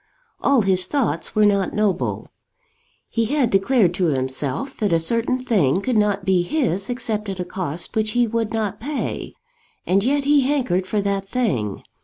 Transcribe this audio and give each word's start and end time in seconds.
All 0.39 0.61
his 0.61 0.87
thoughts 0.87 1.35
were 1.35 1.45
not 1.45 1.75
noble. 1.75 2.31
He 3.07 3.25
had 3.25 3.51
declared 3.51 3.93
to 3.93 4.05
himself 4.05 4.75
that 4.77 4.91
a 4.91 4.97
certain 4.97 5.37
thing 5.37 5.79
could 5.79 5.95
not 5.95 6.25
be 6.25 6.41
his 6.41 6.89
except 6.89 7.29
at 7.29 7.39
a 7.39 7.45
cost 7.45 7.95
which 7.95 8.13
he 8.13 8.25
would 8.25 8.51
not 8.51 8.79
pay, 8.79 9.35
and 9.85 10.03
yet 10.03 10.23
he 10.23 10.41
hankered 10.41 10.87
for 10.87 11.01
that 11.01 11.27
thing. 11.27 11.83